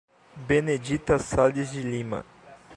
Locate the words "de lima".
1.71-2.25